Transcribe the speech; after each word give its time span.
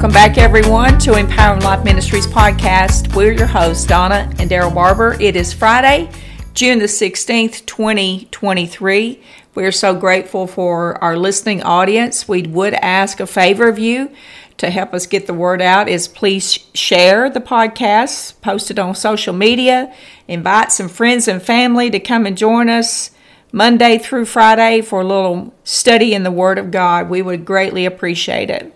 Welcome 0.00 0.14
back, 0.14 0.38
everyone, 0.38 0.98
to 1.00 1.18
Empowering 1.18 1.60
Life 1.60 1.84
Ministries 1.84 2.26
podcast. 2.26 3.14
We're 3.14 3.32
your 3.32 3.46
hosts, 3.46 3.84
Donna 3.84 4.32
and 4.38 4.48
Daryl 4.48 4.74
Barber. 4.74 5.14
It 5.20 5.36
is 5.36 5.52
Friday, 5.52 6.10
June 6.54 6.78
the 6.78 6.86
16th, 6.86 7.66
2023. 7.66 9.22
We're 9.54 9.70
so 9.70 9.94
grateful 9.94 10.46
for 10.46 10.96
our 11.04 11.18
listening 11.18 11.62
audience. 11.62 12.26
We 12.26 12.40
would 12.44 12.72
ask 12.72 13.20
a 13.20 13.26
favor 13.26 13.68
of 13.68 13.78
you 13.78 14.10
to 14.56 14.70
help 14.70 14.94
us 14.94 15.06
get 15.06 15.26
the 15.26 15.34
word 15.34 15.60
out 15.60 15.86
is 15.86 16.08
please 16.08 16.60
share 16.72 17.28
the 17.28 17.42
podcast, 17.42 18.40
post 18.40 18.70
it 18.70 18.78
on 18.78 18.94
social 18.94 19.34
media, 19.34 19.94
invite 20.26 20.72
some 20.72 20.88
friends 20.88 21.28
and 21.28 21.42
family 21.42 21.90
to 21.90 22.00
come 22.00 22.24
and 22.24 22.38
join 22.38 22.70
us 22.70 23.10
Monday 23.52 23.98
through 23.98 24.24
Friday 24.24 24.80
for 24.80 25.02
a 25.02 25.06
little 25.06 25.52
study 25.62 26.14
in 26.14 26.22
the 26.22 26.30
Word 26.30 26.56
of 26.56 26.70
God. 26.70 27.10
We 27.10 27.20
would 27.20 27.44
greatly 27.44 27.84
appreciate 27.84 28.48
it. 28.48 28.74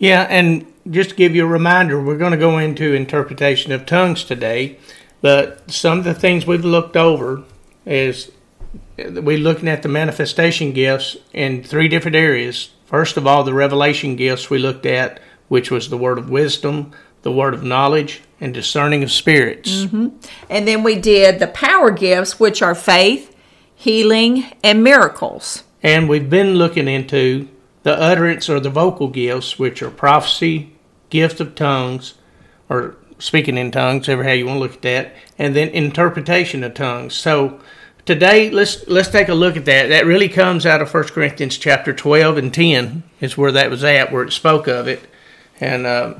Yeah, 0.00 0.26
and 0.30 0.66
just 0.90 1.10
to 1.10 1.16
give 1.16 1.36
you 1.36 1.44
a 1.44 1.48
reminder, 1.48 2.02
we're 2.02 2.16
going 2.16 2.32
to 2.32 2.38
go 2.38 2.56
into 2.58 2.94
interpretation 2.94 3.70
of 3.70 3.84
tongues 3.86 4.24
today. 4.24 4.78
But 5.20 5.70
some 5.70 5.98
of 5.98 6.04
the 6.04 6.14
things 6.14 6.46
we've 6.46 6.64
looked 6.64 6.96
over 6.96 7.44
is 7.84 8.32
we're 8.96 9.38
looking 9.38 9.68
at 9.68 9.82
the 9.82 9.88
manifestation 9.88 10.72
gifts 10.72 11.18
in 11.34 11.62
three 11.62 11.86
different 11.86 12.16
areas. 12.16 12.70
First 12.86 13.18
of 13.18 13.26
all, 13.26 13.44
the 13.44 13.52
revelation 13.52 14.16
gifts 14.16 14.48
we 14.48 14.58
looked 14.58 14.86
at, 14.86 15.20
which 15.48 15.70
was 15.70 15.90
the 15.90 15.98
word 15.98 16.16
of 16.16 16.30
wisdom, 16.30 16.92
the 17.20 17.30
word 17.30 17.52
of 17.52 17.62
knowledge, 17.62 18.22
and 18.40 18.54
discerning 18.54 19.02
of 19.02 19.12
spirits. 19.12 19.82
Mm-hmm. 19.82 20.08
And 20.48 20.66
then 20.66 20.82
we 20.82 20.96
did 20.96 21.40
the 21.40 21.48
power 21.48 21.90
gifts, 21.90 22.40
which 22.40 22.62
are 22.62 22.74
faith, 22.74 23.36
healing, 23.74 24.46
and 24.64 24.82
miracles. 24.82 25.64
And 25.82 26.08
we've 26.08 26.30
been 26.30 26.54
looking 26.54 26.88
into 26.88 27.48
the 27.82 27.98
utterance 27.98 28.48
or 28.48 28.60
the 28.60 28.70
vocal 28.70 29.08
gifts, 29.08 29.58
which 29.58 29.82
are 29.82 29.90
prophecy, 29.90 30.72
gift 31.08 31.40
of 31.40 31.54
tongues, 31.54 32.14
or 32.68 32.96
speaking 33.18 33.58
in 33.58 33.70
tongues, 33.70 34.08
ever 34.08 34.24
how 34.24 34.32
you 34.32 34.46
want 34.46 34.56
to 34.56 34.60
look 34.60 34.74
at 34.74 34.82
that, 34.82 35.14
and 35.38 35.54
then 35.54 35.68
interpretation 35.68 36.62
of 36.62 36.74
tongues. 36.74 37.14
So 37.14 37.60
today, 38.04 38.50
let's 38.50 38.86
let's 38.88 39.08
take 39.08 39.28
a 39.28 39.34
look 39.34 39.56
at 39.56 39.64
that. 39.64 39.88
That 39.88 40.06
really 40.06 40.28
comes 40.28 40.66
out 40.66 40.82
of 40.82 40.92
1 40.92 41.04
Corinthians 41.04 41.58
chapter 41.58 41.92
12 41.92 42.36
and 42.36 42.52
10 42.52 43.02
is 43.20 43.36
where 43.36 43.52
that 43.52 43.70
was 43.70 43.84
at, 43.84 44.12
where 44.12 44.24
it 44.24 44.32
spoke 44.32 44.66
of 44.66 44.88
it, 44.88 45.02
and. 45.60 45.86
Uh, 45.86 46.14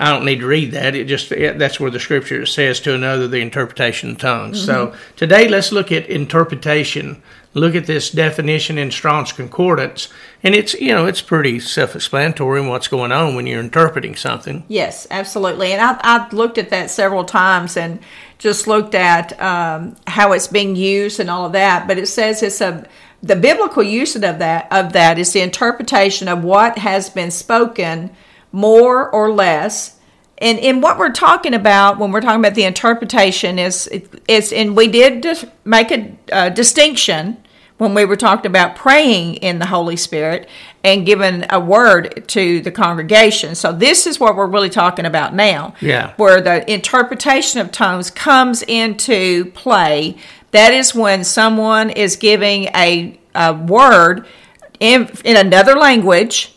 I 0.00 0.08
don't 0.08 0.24
need 0.24 0.40
to 0.40 0.46
read 0.46 0.72
that. 0.72 0.96
It 0.96 1.04
just 1.04 1.30
it, 1.30 1.58
that's 1.58 1.78
where 1.78 1.90
the 1.90 2.00
scripture 2.00 2.46
says 2.46 2.80
to 2.80 2.94
another 2.94 3.28
the 3.28 3.42
interpretation 3.42 4.12
of 4.12 4.18
tongues. 4.18 4.56
Mm-hmm. 4.56 4.66
So 4.66 4.94
today 5.14 5.46
let's 5.46 5.72
look 5.72 5.92
at 5.92 6.06
interpretation 6.08 7.22
look 7.54 7.74
at 7.74 7.86
this 7.86 8.10
definition 8.10 8.78
in 8.78 8.90
Strong's 8.90 9.32
Concordance, 9.32 10.08
and 10.42 10.54
it's 10.54 10.74
you 10.74 10.92
know 10.92 11.06
it's 11.06 11.20
pretty 11.20 11.60
self-explanatory 11.60 12.60
in 12.60 12.68
what's 12.68 12.88
going 12.88 13.12
on 13.12 13.34
when 13.34 13.46
you're 13.46 13.60
interpreting 13.60 14.16
something. 14.16 14.64
Yes, 14.68 15.06
absolutely. 15.10 15.72
And 15.72 15.80
I, 15.80 16.00
I've 16.02 16.32
looked 16.32 16.58
at 16.58 16.70
that 16.70 16.90
several 16.90 17.24
times 17.24 17.76
and 17.76 18.00
just 18.38 18.66
looked 18.66 18.94
at 18.94 19.40
um, 19.40 19.96
how 20.06 20.32
it's 20.32 20.46
being 20.46 20.76
used 20.76 21.20
and 21.20 21.30
all 21.30 21.46
of 21.46 21.52
that. 21.52 21.86
But 21.86 21.98
it 21.98 22.06
says 22.06 22.42
it's 22.42 22.60
a 22.60 22.86
the 23.22 23.36
biblical 23.36 23.82
use 23.82 24.16
of 24.16 24.22
that 24.22 24.72
of 24.72 24.92
that 24.92 25.18
is 25.18 25.32
the 25.32 25.40
interpretation 25.40 26.28
of 26.28 26.42
what 26.44 26.78
has 26.78 27.10
been 27.10 27.30
spoken 27.30 28.10
more 28.52 29.10
or 29.10 29.30
less 29.30 29.99
and 30.40 30.58
in 30.58 30.80
what 30.80 30.98
we're 30.98 31.12
talking 31.12 31.54
about 31.54 31.98
when 31.98 32.12
we're 32.12 32.20
talking 32.20 32.40
about 32.40 32.54
the 32.54 32.64
interpretation 32.64 33.58
is 33.58 33.86
is 34.28 34.52
and 34.52 34.76
we 34.76 34.88
did 34.88 35.26
make 35.64 35.90
a, 35.90 36.16
a 36.32 36.50
distinction 36.50 37.36
when 37.80 37.94
we 37.94 38.04
were 38.04 38.16
talking 38.16 38.46
about 38.46 38.76
praying 38.76 39.36
in 39.36 39.58
the 39.58 39.64
Holy 39.64 39.96
Spirit 39.96 40.46
and 40.84 41.06
giving 41.06 41.46
a 41.48 41.58
word 41.58 42.28
to 42.28 42.60
the 42.60 42.70
congregation. 42.70 43.54
So 43.54 43.72
this 43.72 44.06
is 44.06 44.20
what 44.20 44.36
we're 44.36 44.46
really 44.46 44.68
talking 44.68 45.06
about 45.06 45.34
now. 45.34 45.74
Yeah. 45.80 46.12
Where 46.18 46.42
the 46.42 46.70
interpretation 46.70 47.58
of 47.58 47.72
tongues 47.72 48.10
comes 48.10 48.62
into 48.62 49.46
play. 49.52 50.18
That 50.50 50.74
is 50.74 50.94
when 50.94 51.24
someone 51.24 51.88
is 51.88 52.16
giving 52.16 52.64
a, 52.74 53.18
a 53.34 53.54
word 53.54 54.26
in, 54.78 55.10
in 55.24 55.38
another 55.38 55.74
language 55.74 56.54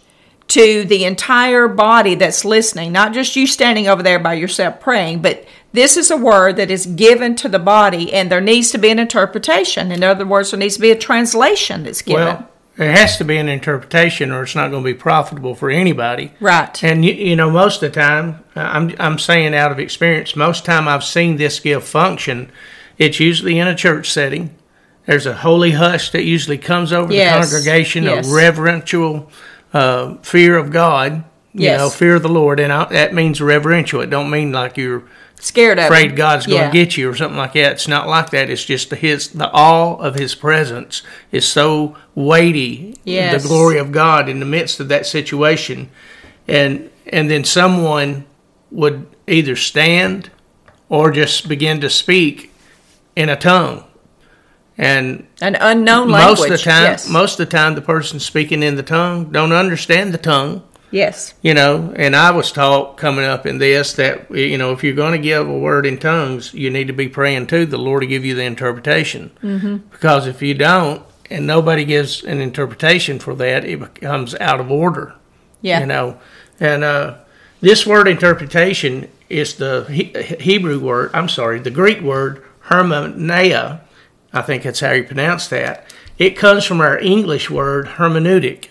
to 0.54 0.86
the 0.86 1.04
entire 1.04 1.68
body 1.68 2.14
that's 2.14 2.46
listening, 2.46 2.92
not 2.92 3.12
just 3.12 3.36
you 3.36 3.48
standing 3.48 3.88
over 3.88 4.04
there 4.04 4.20
by 4.20 4.36
yourself 4.36 4.80
praying, 4.80 5.20
but 5.20 5.48
this 5.72 5.98
is 5.98 6.12
a 6.12 6.18
word 6.18 6.58
that 6.58 6.70
is 6.70 6.86
given 6.86 7.36
to 7.38 7.50
the 7.50 7.58
body, 7.58 8.14
and 8.14 8.32
there 8.32 8.40
needs 8.40 8.70
to 8.70 8.78
be 8.78 8.92
an 8.92 9.00
interpretation. 9.00 9.92
In 9.92 10.04
other 10.04 10.28
words, 10.28 10.52
there 10.52 10.60
needs 10.60 10.76
to 10.76 10.82
be 10.82 10.92
a 10.92 10.96
translation 10.96 11.82
that's 11.82 12.04
given. 12.04 12.26
Well, 12.26 12.50
there 12.76 12.92
has 12.92 13.18
to 13.18 13.24
be 13.24 13.38
an 13.38 13.50
interpretation, 13.50 14.32
or 14.32 14.44
it's 14.44 14.54
not 14.54 14.70
going 14.70 14.84
to 14.84 14.94
be 14.94 14.94
profitable 14.94 15.56
for 15.56 15.72
anybody. 15.72 16.32
Right. 16.40 16.84
And 16.84 17.04
you, 17.04 17.14
you 17.14 17.36
know, 17.36 17.50
most 17.50 17.82
of 17.82 17.92
the 17.92 18.00
time, 18.00 18.44
I'm 18.56 18.94
I'm 19.00 19.18
saying 19.18 19.56
out 19.56 19.72
of 19.72 19.80
experience, 19.80 20.36
most 20.36 20.66
time 20.66 20.88
I've 20.88 21.04
seen 21.04 21.38
this 21.38 21.60
gift 21.60 21.88
function, 21.88 22.52
it's 23.00 23.20
usually 23.20 23.58
in 23.58 23.68
a 23.68 23.76
church 23.76 24.12
setting. 24.12 24.56
There's 25.08 25.26
a 25.26 25.34
holy 25.34 25.72
hush 25.72 26.12
that 26.12 26.24
usually 26.24 26.60
comes 26.60 26.94
over 26.94 27.12
yes. 27.12 27.50
the 27.50 27.58
congregation, 27.58 28.04
yes. 28.04 28.32
a 28.32 28.36
reverential 28.36 29.32
uh, 29.74 30.16
fear 30.18 30.58
of 30.58 30.72
God. 30.72 31.24
You 31.56 31.66
yes. 31.66 31.80
know, 31.80 31.90
fear 31.90 32.16
of 32.16 32.24
the 32.24 32.30
Lord, 32.30 32.60
and 32.60 32.74
I, 32.74 32.86
that 32.86 33.14
means 33.14 33.40
reverential. 33.40 34.02
It 34.02 34.10
don't 34.10 34.32
mean 34.32 34.52
like 34.52 34.76
you're 34.76 35.04
scared 35.36 35.78
of 35.78 35.86
afraid 35.86 36.12
him. 36.12 36.16
God's 36.16 36.48
going 36.48 36.72
to 36.72 36.78
yeah. 36.78 36.86
get 36.86 36.98
you 36.98 37.08
or 37.10 37.16
something 37.16 37.38
like 37.38 37.54
that. 37.54 37.74
It's 37.74 37.88
not 37.88 38.08
like 38.08 38.32
that. 38.32 38.50
It's 38.50 38.66
just 38.66 38.90
the, 38.90 38.96
his 38.96 39.30
the 39.30 39.52
awe 39.52 39.96
of 39.98 40.16
His 40.16 40.34
presence 40.34 41.04
is 41.32 41.48
so 41.48 41.96
weighty. 42.16 42.98
Yes. 43.04 43.44
The 43.44 43.48
glory 43.48 43.78
of 43.78 43.92
God 43.92 44.30
in 44.30 44.40
the 44.40 44.48
midst 44.48 44.80
of 44.80 44.88
that 44.88 45.06
situation, 45.06 45.92
and 46.48 46.90
and 47.06 47.30
then 47.30 47.44
someone 47.44 48.26
would 48.72 49.06
either 49.28 49.56
stand 49.56 50.32
or 50.90 51.12
just 51.12 51.48
begin 51.48 51.82
to 51.82 51.90
speak 51.90 52.52
in 53.16 53.30
a 53.30 53.36
tongue 53.36 53.84
and 54.78 55.28
an 55.42 55.56
unknown 55.56 56.10
language. 56.10 56.40
Most 56.40 56.52
of 56.52 56.58
the 56.58 56.58
time, 56.58 56.84
yes. 56.84 57.10
most 57.10 57.40
of 57.40 57.50
the 57.50 57.58
time, 57.58 57.76
the 57.76 57.82
person 57.82 58.20
speaking 58.20 58.64
in 58.64 58.76
the 58.76 58.84
tongue 58.84 59.32
don't 59.32 59.52
understand 59.52 60.14
the 60.14 60.18
tongue. 60.18 60.64
Yes. 60.92 61.34
You 61.42 61.56
know, 61.56 61.92
and 61.96 62.16
I 62.16 62.32
was 62.32 62.52
taught 62.52 62.98
coming 62.98 63.26
up 63.26 63.48
in 63.48 63.58
this 63.58 63.94
that 63.94 64.30
you 64.32 64.58
know 64.58 64.72
if 64.72 64.84
you're 64.84 64.94
going 64.94 65.14
to 65.14 65.18
give 65.18 65.48
a 65.48 65.58
word 65.58 65.86
in 65.86 65.98
tongues, 65.98 66.54
you 66.54 66.70
need 66.70 66.88
to 66.88 66.94
be 66.94 67.08
praying 67.08 67.48
to 67.48 67.66
the 67.66 67.78
Lord 67.78 68.02
to 68.02 68.08
give 68.08 68.26
you 68.26 68.36
the 68.36 68.44
interpretation. 68.44 69.32
Mm-hmm. 69.42 69.78
Because 69.90 70.28
if 70.28 70.42
you 70.42 70.54
don't, 70.54 71.04
and 71.30 71.48
nobody 71.48 71.84
gives 71.86 72.24
an 72.24 72.40
interpretation 72.40 73.20
for 73.20 73.34
that, 73.36 73.66
it 73.66 73.80
becomes 73.80 74.36
out 74.36 74.60
of 74.60 74.70
order. 74.70 75.16
Yeah. 75.62 75.80
You 75.80 75.88
know, 75.88 76.20
and 76.60 76.84
uh, 76.84 77.18
this 77.62 77.88
word 77.88 78.08
interpretation 78.08 79.10
is 79.30 79.56
the 79.56 79.86
he- 79.90 80.14
Hebrew 80.40 80.80
word. 80.80 81.12
I'm 81.14 81.30
sorry, 81.30 81.60
the 81.60 81.72
Greek 81.72 82.02
word 82.02 82.44
hermeneia 82.66 83.82
I 84.34 84.42
think 84.42 84.64
that's 84.64 84.80
how 84.80 84.92
you 84.92 85.04
pronounce 85.04 85.48
that. 85.50 85.86
It 86.18 86.32
comes 86.32 86.66
from 86.66 86.82
our 86.82 86.98
English 87.00 87.50
word 87.50 87.86
hermeneutic. 87.86 88.68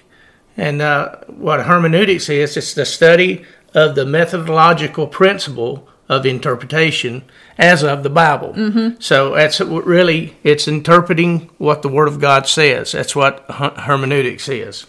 And 0.57 0.83
uh, 0.83 1.17
what 1.29 1.65
hermeneutics 1.65 2.29
is, 2.29 2.57
it's 2.57 2.75
the 2.75 2.85
study 2.85 3.45
of 3.75 3.95
the 3.95 4.05
methodological 4.05 5.07
principle 5.07 5.89
of 6.09 6.27
interpretation 6.27 7.25
as 7.57 7.83
of 7.83 8.03
the 8.03 8.11
Bible. 8.11 8.53
Mm-hmm. 8.53 9.01
So 9.01 9.35
that's 9.35 9.61
really, 9.61 10.37
it's 10.43 10.69
interpreting 10.69 11.51
what 11.59 11.83
the 11.83 11.89
Word 11.89 12.09
of 12.09 12.21
God 12.21 12.47
says. 12.47 12.93
That's 12.93 13.17
what 13.17 13.45
hermeneutics 13.49 14.49
is. 14.49 14.87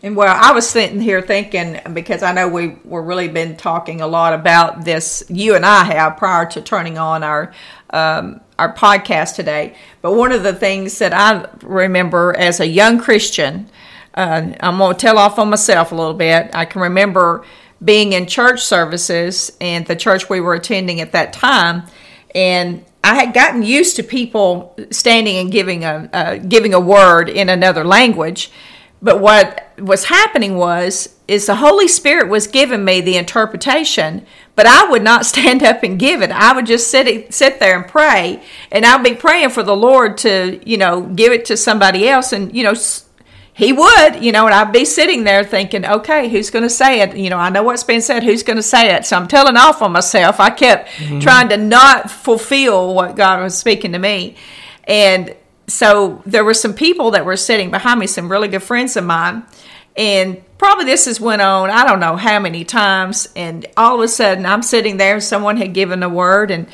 And 0.00 0.14
well, 0.14 0.36
I 0.40 0.52
was 0.52 0.68
sitting 0.68 1.00
here 1.00 1.20
thinking 1.20 1.80
because 1.92 2.22
I 2.22 2.32
know 2.32 2.46
we 2.46 2.76
were 2.84 3.02
really 3.02 3.26
been 3.26 3.56
talking 3.56 4.00
a 4.00 4.06
lot 4.06 4.32
about 4.32 4.84
this. 4.84 5.24
You 5.28 5.56
and 5.56 5.66
I 5.66 5.82
have 5.84 6.16
prior 6.16 6.46
to 6.50 6.60
turning 6.60 6.98
on 6.98 7.24
our 7.24 7.52
um, 7.90 8.40
our 8.58 8.72
podcast 8.72 9.36
today. 9.36 9.74
But 10.02 10.14
one 10.14 10.32
of 10.32 10.42
the 10.42 10.52
things 10.52 10.98
that 10.98 11.12
I 11.14 11.48
remember 11.62 12.34
as 12.36 12.60
a 12.60 12.66
young 12.66 12.98
Christian, 12.98 13.70
uh, 14.14 14.52
I'm 14.60 14.78
going 14.78 14.94
to 14.94 15.00
tell 15.00 15.18
off 15.18 15.38
on 15.38 15.50
myself 15.50 15.92
a 15.92 15.94
little 15.94 16.14
bit. 16.14 16.50
I 16.54 16.64
can 16.64 16.80
remember 16.82 17.44
being 17.82 18.12
in 18.12 18.26
church 18.26 18.64
services 18.64 19.52
and 19.60 19.86
the 19.86 19.94
church 19.94 20.28
we 20.28 20.40
were 20.40 20.54
attending 20.54 21.00
at 21.00 21.12
that 21.12 21.32
time, 21.32 21.84
and 22.34 22.84
I 23.04 23.14
had 23.14 23.32
gotten 23.32 23.62
used 23.62 23.96
to 23.96 24.02
people 24.02 24.76
standing 24.90 25.36
and 25.36 25.52
giving 25.52 25.84
a 25.84 26.10
uh, 26.12 26.36
giving 26.36 26.74
a 26.74 26.80
word 26.80 27.28
in 27.28 27.48
another 27.48 27.84
language. 27.84 28.50
But 29.00 29.20
what 29.20 29.72
was 29.78 30.04
happening 30.06 30.56
was 30.56 31.17
is 31.28 31.44
the 31.44 31.56
Holy 31.56 31.86
Spirit 31.86 32.28
was 32.28 32.46
giving 32.46 32.86
me 32.86 33.02
the 33.02 33.18
interpretation, 33.18 34.26
but 34.56 34.66
I 34.66 34.88
would 34.90 35.02
not 35.02 35.26
stand 35.32 35.62
up 35.62 35.82
and 35.82 35.98
give 35.98 36.22
it. 36.22 36.32
I 36.32 36.54
would 36.54 36.66
just 36.66 36.90
sit 36.90 37.32
sit 37.32 37.60
there 37.60 37.76
and 37.76 37.86
pray, 37.86 38.42
and 38.72 38.84
I'd 38.84 39.04
be 39.04 39.14
praying 39.14 39.50
for 39.50 39.62
the 39.62 39.76
Lord 39.76 40.16
to, 40.18 40.58
you 40.68 40.78
know, 40.78 41.02
give 41.02 41.32
it 41.32 41.44
to 41.46 41.56
somebody 41.56 42.08
else, 42.08 42.32
and 42.32 42.54
you 42.56 42.64
know, 42.64 42.74
He 43.52 43.72
would, 43.72 44.24
you 44.24 44.32
know, 44.32 44.46
and 44.46 44.54
I'd 44.54 44.72
be 44.72 44.86
sitting 44.86 45.24
there 45.24 45.44
thinking, 45.44 45.84
okay, 45.84 46.28
who's 46.28 46.48
going 46.50 46.62
to 46.62 46.70
say 46.70 47.02
it? 47.02 47.16
You 47.16 47.28
know, 47.28 47.38
I 47.38 47.50
know 47.50 47.62
what's 47.62 47.84
being 47.84 48.00
said. 48.00 48.22
Who's 48.22 48.42
going 48.42 48.56
to 48.56 48.62
say 48.62 48.94
it? 48.94 49.04
So 49.04 49.16
I'm 49.16 49.28
telling 49.28 49.56
off 49.56 49.82
on 49.82 49.92
myself. 49.92 50.40
I 50.40 50.50
kept 50.50 50.88
mm-hmm. 50.88 51.20
trying 51.20 51.50
to 51.50 51.58
not 51.58 52.10
fulfill 52.10 52.94
what 52.94 53.16
God 53.16 53.42
was 53.42 53.56
speaking 53.56 53.92
to 53.92 53.98
me, 53.98 54.36
and 54.84 55.36
so 55.66 56.22
there 56.24 56.46
were 56.46 56.54
some 56.54 56.72
people 56.72 57.10
that 57.10 57.26
were 57.26 57.36
sitting 57.36 57.70
behind 57.70 58.00
me, 58.00 58.06
some 58.06 58.32
really 58.32 58.48
good 58.48 58.62
friends 58.62 58.96
of 58.96 59.04
mine 59.04 59.44
and 59.98 60.42
probably 60.56 60.86
this 60.86 61.04
has 61.04 61.20
went 61.20 61.42
on 61.42 61.68
I 61.68 61.84
don't 61.86 62.00
know 62.00 62.16
how 62.16 62.38
many 62.38 62.64
times, 62.64 63.28
and 63.36 63.66
all 63.76 63.96
of 63.96 64.00
a 64.00 64.08
sudden 64.08 64.46
I'm 64.46 64.62
sitting 64.62 64.96
there, 64.96 65.14
and 65.14 65.22
someone 65.22 65.58
had 65.58 65.74
given 65.74 66.02
a 66.02 66.08
word, 66.08 66.50
and 66.50 66.68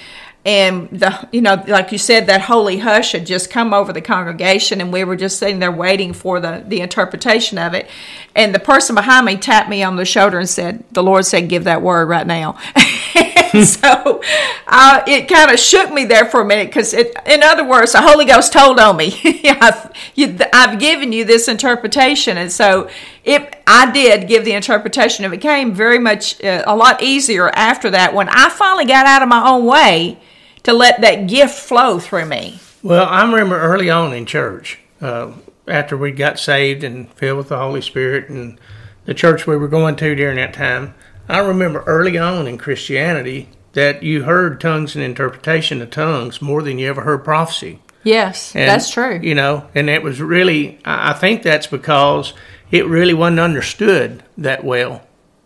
and 0.44 0.90
the 0.90 1.26
you 1.32 1.40
know 1.40 1.62
like 1.66 1.90
you 1.90 1.96
said 1.96 2.26
that 2.26 2.42
holy 2.42 2.78
hush 2.78 3.12
had 3.12 3.26
just 3.26 3.50
come 3.50 3.72
over 3.72 3.94
the 3.94 4.02
congregation 4.02 4.82
and 4.82 4.92
we 4.92 5.02
were 5.02 5.16
just 5.16 5.38
sitting 5.38 5.58
there 5.58 5.72
waiting 5.72 6.12
for 6.12 6.38
the 6.38 6.62
the 6.68 6.80
interpretation 6.80 7.56
of 7.56 7.72
it. 7.72 7.88
And 8.36 8.54
the 8.54 8.58
person 8.58 8.94
behind 8.94 9.24
me 9.24 9.36
tapped 9.36 9.70
me 9.70 9.82
on 9.82 9.96
the 9.96 10.04
shoulder 10.04 10.38
and 10.38 10.48
said 10.48 10.84
the 10.92 11.02
lord 11.02 11.24
said 11.24 11.48
give 11.48 11.64
that 11.64 11.80
word 11.80 12.08
right 12.08 12.26
now 12.26 12.58
so 13.64 14.22
uh, 14.66 15.02
it 15.06 15.28
kind 15.28 15.50
of 15.50 15.58
shook 15.58 15.92
me 15.92 16.04
there 16.04 16.24
for 16.24 16.40
a 16.40 16.44
minute 16.44 16.68
because 16.68 16.92
in 16.92 17.42
other 17.42 17.64
words 17.64 17.92
the 17.92 18.02
holy 18.02 18.24
ghost 18.24 18.52
told 18.52 18.78
on 18.80 18.96
me 18.96 19.20
I've, 19.44 19.92
you, 20.14 20.36
I've 20.52 20.78
given 20.78 21.12
you 21.12 21.24
this 21.24 21.48
interpretation 21.48 22.36
and 22.38 22.50
so 22.50 22.88
it 23.22 23.62
i 23.66 23.90
did 23.90 24.28
give 24.28 24.44
the 24.44 24.52
interpretation 24.52 25.24
it 25.24 25.30
became 25.30 25.72
very 25.72 25.98
much 25.98 26.42
uh, 26.42 26.64
a 26.66 26.76
lot 26.76 27.02
easier 27.02 27.48
after 27.50 27.90
that 27.90 28.14
when 28.14 28.28
i 28.28 28.48
finally 28.48 28.84
got 28.84 29.06
out 29.06 29.22
of 29.22 29.28
my 29.28 29.48
own 29.48 29.64
way 29.64 30.18
to 30.64 30.72
let 30.72 31.00
that 31.02 31.28
gift 31.28 31.54
flow 31.54 31.98
through 32.00 32.26
me. 32.26 32.58
Well, 32.82 33.06
I 33.06 33.22
remember 33.24 33.60
early 33.60 33.88
on 33.88 34.12
in 34.12 34.26
church, 34.26 34.80
uh, 35.00 35.32
after 35.68 35.96
we 35.96 36.10
got 36.10 36.38
saved 36.38 36.82
and 36.82 37.10
filled 37.12 37.38
with 37.38 37.48
the 37.48 37.58
Holy 37.58 37.80
Spirit 37.80 38.28
and 38.28 38.58
the 39.04 39.14
church 39.14 39.46
we 39.46 39.56
were 39.56 39.68
going 39.68 39.96
to 39.96 40.14
during 40.14 40.36
that 40.36 40.52
time, 40.52 40.94
I 41.28 41.38
remember 41.38 41.82
early 41.86 42.18
on 42.18 42.46
in 42.46 42.58
Christianity 42.58 43.48
that 43.72 44.02
you 44.02 44.24
heard 44.24 44.60
tongues 44.60 44.94
and 44.94 45.04
interpretation 45.04 45.82
of 45.82 45.90
tongues 45.90 46.40
more 46.40 46.62
than 46.62 46.78
you 46.78 46.88
ever 46.88 47.02
heard 47.02 47.24
prophecy. 47.24 47.80
Yes, 48.02 48.54
and, 48.54 48.68
that's 48.68 48.90
true. 48.90 49.18
You 49.22 49.34
know, 49.34 49.68
and 49.74 49.88
it 49.88 50.02
was 50.02 50.20
really, 50.20 50.78
I 50.84 51.14
think 51.14 51.42
that's 51.42 51.66
because 51.66 52.34
it 52.70 52.86
really 52.86 53.14
wasn't 53.14 53.40
understood 53.40 54.22
that 54.38 54.62
well 54.62 55.02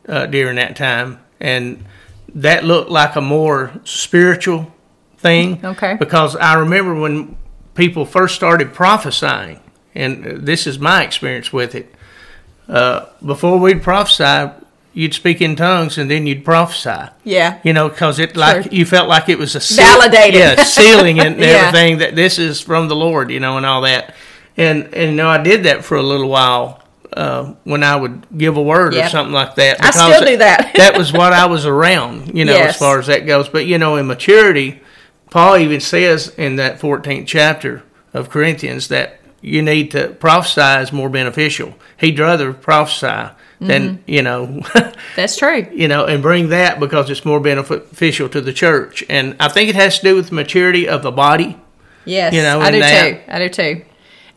uh, 0.08 0.26
during 0.26 0.56
that 0.56 0.76
time. 0.76 1.20
And 1.40 1.84
that 2.34 2.64
looked 2.64 2.90
like 2.90 3.16
a 3.16 3.20
more 3.20 3.72
spiritual 3.84 4.72
thing. 5.18 5.64
Okay. 5.64 5.94
Because 5.94 6.34
I 6.36 6.54
remember 6.54 6.94
when 6.94 7.36
people 7.74 8.04
first 8.04 8.34
started 8.34 8.74
prophesying, 8.74 9.60
and 9.94 10.24
this 10.44 10.66
is 10.66 10.78
my 10.78 11.04
experience 11.04 11.52
with 11.52 11.74
it. 11.74 11.94
Uh, 12.68 13.06
before 13.24 13.58
we'd 13.58 13.82
prophesy, 13.82 14.52
you'd 14.92 15.14
speak 15.14 15.40
in 15.40 15.56
tongues 15.56 15.98
and 15.98 16.10
then 16.10 16.26
you'd 16.26 16.44
prophesy. 16.44 17.10
Yeah. 17.24 17.60
You 17.62 17.72
know, 17.72 17.88
because 17.88 18.18
it 18.18 18.36
like 18.36 18.64
sure. 18.64 18.72
you 18.72 18.84
felt 18.84 19.08
like 19.08 19.28
it 19.28 19.38
was 19.38 19.54
a 19.54 19.60
seal, 19.60 19.84
validated, 19.84 20.40
yeah, 20.40 20.62
sealing 20.62 21.20
and 21.24 21.38
yeah. 21.38 21.46
everything 21.46 21.98
that 21.98 22.16
this 22.16 22.38
is 22.38 22.60
from 22.60 22.88
the 22.88 22.96
Lord, 22.96 23.30
you 23.30 23.40
know, 23.40 23.56
and 23.56 23.66
all 23.66 23.82
that. 23.82 24.14
And 24.56 24.92
and 24.94 25.10
you 25.12 25.16
know, 25.16 25.28
I 25.28 25.38
did 25.38 25.64
that 25.64 25.84
for 25.84 25.96
a 25.96 26.02
little 26.02 26.28
while 26.28 26.82
uh, 27.12 27.54
when 27.64 27.82
I 27.82 27.96
would 27.96 28.26
give 28.36 28.56
a 28.56 28.62
word 28.62 28.94
yep. 28.94 29.06
or 29.06 29.08
something 29.08 29.32
like 29.32 29.54
that. 29.56 29.82
I 29.82 29.90
still 29.90 30.24
do 30.24 30.36
that. 30.38 30.72
that 30.76 30.96
was 30.96 31.12
what 31.12 31.32
I 31.32 31.46
was 31.46 31.66
around, 31.66 32.36
you 32.36 32.44
know, 32.44 32.52
yes. 32.52 32.74
as 32.74 32.78
far 32.78 32.98
as 32.98 33.06
that 33.06 33.26
goes. 33.26 33.48
But 33.48 33.66
you 33.66 33.78
know, 33.78 33.96
in 33.96 34.06
maturity, 34.06 34.80
Paul 35.30 35.58
even 35.58 35.80
says 35.80 36.28
in 36.36 36.56
that 36.56 36.80
14th 36.80 37.26
chapter 37.26 37.82
of 38.12 38.30
Corinthians 38.30 38.88
that 38.88 39.17
you 39.40 39.62
need 39.62 39.90
to 39.92 40.08
prophesy 40.08 40.82
is 40.82 40.92
more 40.92 41.08
beneficial. 41.08 41.74
He'd 41.98 42.18
rather 42.18 42.52
prophesy 42.52 43.34
than, 43.60 43.98
mm-hmm. 43.98 44.10
you 44.10 44.22
know. 44.22 44.62
That's 45.16 45.36
true. 45.36 45.66
You 45.72 45.88
know, 45.88 46.06
and 46.06 46.22
bring 46.22 46.48
that 46.48 46.80
because 46.80 47.10
it's 47.10 47.24
more 47.24 47.40
beneficial 47.40 48.28
to 48.30 48.40
the 48.40 48.52
church. 48.52 49.04
And 49.08 49.36
I 49.40 49.48
think 49.48 49.68
it 49.68 49.74
has 49.74 49.98
to 49.98 50.04
do 50.04 50.16
with 50.16 50.28
the 50.28 50.34
maturity 50.34 50.88
of 50.88 51.02
the 51.02 51.10
body. 51.10 51.58
Yes, 52.04 52.32
you 52.32 52.42
know, 52.42 52.60
I 52.60 52.70
do 52.70 52.80
that. 52.80 53.26
too. 53.26 53.32
I 53.32 53.38
do 53.38 53.48
too. 53.48 53.84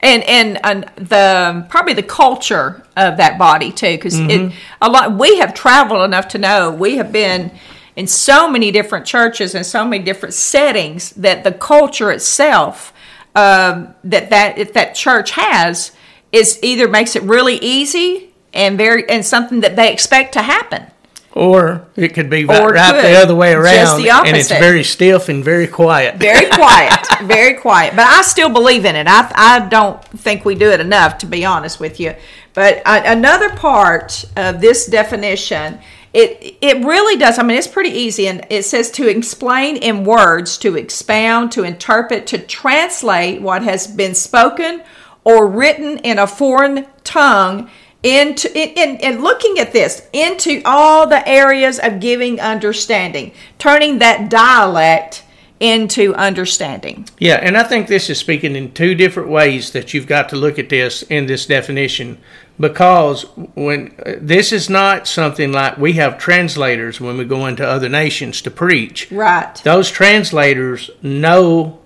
And, 0.03 0.23
and 0.23 0.65
and 0.65 0.91
the 0.95 1.65
probably 1.69 1.93
the 1.93 2.03
culture 2.03 2.83
of 2.97 3.17
that 3.17 3.37
body 3.37 3.71
too, 3.71 3.95
because 3.95 4.15
mm-hmm. 4.15 4.57
a 4.81 4.89
lot 4.89 5.17
we 5.17 5.37
have 5.37 5.53
traveled 5.53 6.03
enough 6.03 6.27
to 6.29 6.37
know 6.37 6.71
we 6.71 6.97
have 6.97 7.11
been 7.11 7.51
in 7.95 8.07
so 8.07 8.49
many 8.49 8.71
different 8.71 9.05
churches 9.05 9.53
and 9.53 9.65
so 9.65 9.85
many 9.85 10.03
different 10.03 10.33
settings 10.33 11.11
that 11.11 11.43
the 11.43 11.51
culture 11.51 12.11
itself 12.11 12.93
um, 13.35 13.93
that 14.03 14.29
that 14.29 14.73
that 14.73 14.95
church 14.95 15.31
has 15.31 15.91
is 16.31 16.59
either 16.61 16.87
makes 16.87 17.15
it 17.15 17.23
really 17.23 17.57
easy 17.57 18.33
and 18.53 18.77
very 18.77 19.07
and 19.09 19.25
something 19.25 19.61
that 19.61 19.75
they 19.75 19.91
expect 19.91 20.33
to 20.33 20.41
happen. 20.41 20.87
Or 21.33 21.87
it 21.95 22.09
could 22.13 22.29
be 22.29 22.43
right, 22.43 23.01
the 23.01 23.15
other 23.15 23.35
way 23.35 23.53
around, 23.53 23.75
Just 23.75 23.97
the 23.97 24.11
opposite. 24.11 24.27
and 24.27 24.37
it's 24.37 24.49
very 24.49 24.83
stiff 24.83 25.29
and 25.29 25.41
very 25.41 25.65
quiet. 25.65 26.17
Very 26.17 26.49
quiet, 26.51 27.07
very 27.23 27.53
quiet. 27.53 27.95
But 27.95 28.05
I 28.05 28.21
still 28.23 28.49
believe 28.49 28.83
in 28.83 28.97
it. 28.97 29.07
I 29.07 29.31
I 29.33 29.67
don't 29.69 30.03
think 30.03 30.43
we 30.43 30.55
do 30.55 30.69
it 30.71 30.81
enough, 30.81 31.19
to 31.19 31.25
be 31.25 31.45
honest 31.45 31.79
with 31.79 32.01
you. 32.01 32.15
But 32.53 32.81
uh, 32.85 33.01
another 33.05 33.49
part 33.55 34.25
of 34.35 34.59
this 34.59 34.87
definition 34.87 35.79
it 36.13 36.57
it 36.61 36.83
really 36.83 37.17
does. 37.17 37.39
I 37.39 37.43
mean, 37.43 37.57
it's 37.57 37.67
pretty 37.67 37.91
easy, 37.91 38.27
and 38.27 38.45
it 38.49 38.63
says 38.63 38.91
to 38.91 39.07
explain 39.07 39.77
in 39.77 40.03
words, 40.03 40.57
to 40.59 40.75
expound, 40.75 41.51
to 41.53 41.63
interpret, 41.63 42.27
to 42.27 42.37
translate 42.37 43.41
what 43.41 43.63
has 43.63 43.87
been 43.87 44.13
spoken 44.13 44.83
or 45.23 45.47
written 45.47 45.99
in 45.99 46.19
a 46.19 46.27
foreign 46.27 46.85
tongue 47.03 47.69
into 48.03 48.49
in, 48.57 48.97
in, 48.97 49.21
looking 49.21 49.59
at 49.59 49.73
this 49.73 50.07
into 50.11 50.61
all 50.65 51.07
the 51.07 51.27
areas 51.27 51.79
of 51.79 51.99
giving 51.99 52.39
understanding 52.39 53.31
turning 53.59 53.99
that 53.99 54.29
dialect 54.29 55.23
into 55.59 56.15
understanding 56.15 57.07
yeah 57.19 57.35
and 57.35 57.55
i 57.55 57.61
think 57.61 57.87
this 57.87 58.09
is 58.09 58.17
speaking 58.17 58.55
in 58.55 58.71
two 58.71 58.95
different 58.95 59.29
ways 59.29 59.71
that 59.71 59.93
you've 59.93 60.07
got 60.07 60.29
to 60.29 60.35
look 60.35 60.57
at 60.57 60.69
this 60.69 61.03
in 61.03 61.27
this 61.27 61.45
definition 61.45 62.17
because 62.61 63.23
when 63.55 63.93
this 64.19 64.51
is 64.51 64.69
not 64.69 65.07
something 65.07 65.51
like 65.51 65.77
we 65.77 65.93
have 65.93 66.17
translators 66.17 67.01
when 67.01 67.17
we 67.17 67.25
go 67.25 67.47
into 67.47 67.67
other 67.67 67.89
nations 67.89 68.41
to 68.43 68.51
preach. 68.51 69.11
Right. 69.11 69.53
Those 69.63 69.89
translators 69.91 70.89
know 71.01 71.81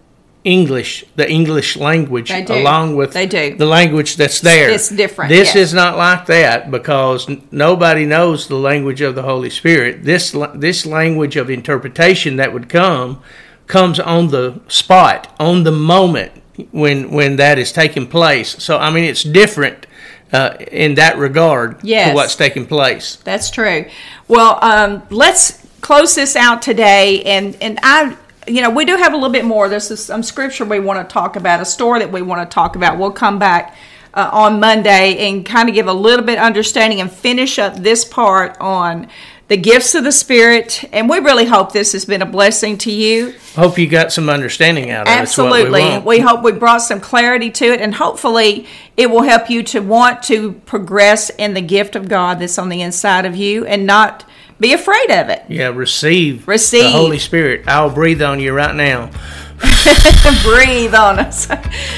English, 0.45 1.03
the 1.15 1.27
English 1.27 1.75
language, 1.75 2.29
along 2.29 2.95
with 2.95 3.13
they 3.13 3.25
do. 3.25 3.55
the 3.55 3.65
language 3.65 4.15
that's 4.15 4.41
there. 4.41 4.69
It's 4.69 4.89
different. 4.89 5.29
This 5.29 5.55
yes. 5.55 5.55
is 5.55 5.73
not 5.73 5.97
like 5.97 6.27
that 6.27 6.69
because 6.69 7.27
nobody 7.51 8.05
knows 8.05 8.47
the 8.47 8.55
language 8.55 9.01
of 9.01 9.15
the 9.15 9.23
Holy 9.23 9.49
Spirit. 9.49 10.03
This 10.03 10.35
this 10.53 10.85
language 10.85 11.35
of 11.35 11.49
interpretation 11.49 12.35
that 12.35 12.53
would 12.53 12.69
come 12.69 13.23
comes 13.65 13.99
on 13.99 14.27
the 14.27 14.61
spot, 14.67 15.33
on 15.39 15.63
the 15.63 15.71
moment 15.71 16.31
when 16.71 17.09
when 17.09 17.37
that 17.37 17.57
is 17.57 17.71
taking 17.71 18.07
place. 18.07 18.61
So 18.63 18.77
I 18.77 18.91
mean, 18.91 19.05
it's 19.05 19.23
different 19.23 19.84
uh, 20.31 20.57
in 20.71 20.95
that 20.95 21.17
regard 21.17 21.83
yes, 21.83 22.09
to 22.09 22.15
what's 22.15 22.35
taking 22.35 22.65
place. 22.65 23.17
That's 23.17 23.49
true. 23.49 23.85
Well, 24.27 24.59
um, 24.63 25.03
let's 25.09 25.65
close 25.81 26.15
this 26.15 26.35
out 26.35 26.61
today, 26.61 27.23
and 27.23 27.57
and 27.61 27.79
I. 27.83 28.17
You 28.47 28.61
know, 28.61 28.69
we 28.69 28.85
do 28.85 28.95
have 28.95 29.13
a 29.13 29.15
little 29.15 29.31
bit 29.31 29.43
more. 29.43 29.67
There's 29.69 29.99
some 29.99 30.21
scripture 30.21 30.65
we 30.65 30.79
want 30.79 30.99
to 30.99 31.11
talk 31.11 31.35
about, 31.35 31.61
a 31.61 31.65
story 31.65 31.97
that 32.01 32.11
we 32.11 32.21
want 32.21 32.47
to 32.47 32.53
talk 32.53 32.75
about. 32.75 32.99
We'll 32.99 33.09
come 33.09 33.39
back 33.39 33.75
uh, 34.15 34.29
on 34.31 34.59
Monday 34.59 35.17
and 35.27 35.45
kind 35.45 35.67
of 35.67 35.75
give 35.75 35.87
a 35.87 35.93
little 35.93 36.25
bit 36.25 36.37
understanding 36.37 37.01
and 37.01 37.11
finish 37.11 37.57
up 37.59 37.75
this 37.75 38.05
part 38.05 38.55
on 38.59 39.07
the 39.47 39.57
gifts 39.57 39.93
of 39.95 40.03
the 40.03 40.11
Spirit. 40.11 40.83
And 40.91 41.09
we 41.09 41.19
really 41.19 41.45
hope 41.45 41.71
this 41.71 41.91
has 41.93 42.05
been 42.05 42.21
a 42.21 42.25
blessing 42.25 42.77
to 42.79 42.91
you. 42.91 43.35
Hope 43.55 43.77
you 43.77 43.87
got 43.87 44.11
some 44.11 44.29
understanding 44.29 44.89
out 44.91 45.07
of 45.07 45.13
it. 45.13 45.17
Absolutely. 45.17 45.99
We, 45.99 45.99
we, 45.99 46.19
hope 46.19 46.43
we 46.43 46.51
brought 46.51 46.79
some 46.79 46.99
clarity 46.99 47.51
to 47.51 47.65
it, 47.65 47.81
and 47.81 47.95
hopefully 47.95 48.67
it 48.97 49.09
will 49.09 49.23
help 49.23 49.49
you 49.49 49.63
to 49.63 49.79
want 49.79 50.23
to 50.23 50.53
progress 50.65 51.29
in 51.31 51.53
the 51.53 51.61
gift 51.61 51.95
of 51.95 52.07
God 52.07 52.39
that's 52.39 52.57
on 52.57 52.69
the 52.69 52.81
inside 52.81 53.25
of 53.25 53.35
you 53.35 53.65
and 53.65 53.85
not 53.85 54.25
be 54.59 54.73
afraid 54.73 55.11
of 55.11 55.29
it. 55.29 55.43
Yeah, 55.49 55.67
receive, 55.67 56.47
receive 56.47 56.83
the 56.83 56.91
Holy 56.91 57.19
Spirit. 57.19 57.67
I'll 57.67 57.89
breathe 57.89 58.21
on 58.21 58.39
you 58.39 58.53
right 58.53 58.73
now. 58.73 59.11
breathe 60.43 60.93
on 60.93 61.19
us. 61.19 61.49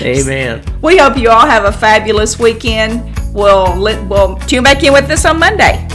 Amen. 0.02 0.64
We 0.82 0.98
hope 0.98 1.18
you 1.18 1.30
all 1.30 1.46
have 1.46 1.66
a 1.66 1.72
fabulous 1.72 2.38
weekend. 2.38 3.16
We'll 3.34 3.80
we'll 4.08 4.36
tune 4.38 4.64
back 4.64 4.84
in 4.84 4.94
with 4.94 5.10
us 5.10 5.26
on 5.26 5.40
Monday. 5.40 5.87